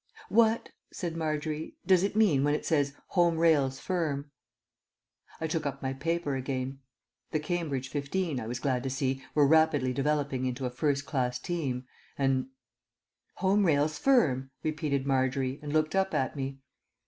"What," 0.29 0.69
said 0.91 1.15
Margery, 1.15 1.75
"does 1.85 2.01
it 2.01 2.15
mean 2.15 2.43
when 2.43 2.55
it 2.55 2.65
says 2.65 2.95
'Home 3.09 3.37
Rails 3.37 3.79
Firm'?" 3.79 4.31
I 5.39 5.45
took 5.45 5.67
up 5.67 5.83
my 5.83 5.93
paper 5.93 6.35
again. 6.35 6.79
The 7.29 7.39
Cambridge 7.39 7.87
fifteen, 7.89 8.39
I 8.39 8.47
was 8.47 8.57
glad 8.57 8.81
to 8.81 8.89
see, 8.89 9.21
were 9.35 9.45
rapidly 9.45 9.93
developing 9.93 10.47
into 10.47 10.65
a 10.65 10.71
first 10.71 11.05
class 11.05 11.37
team, 11.37 11.85
and 12.17 12.47
"'Home 13.35 13.63
Rails 13.63 13.99
Firm,'" 13.99 14.49
repeated 14.63 15.05
Margery, 15.05 15.59
and 15.61 15.71
looked 15.71 15.93
up 15.95 16.15
at 16.15 16.35
me. 16.35 16.57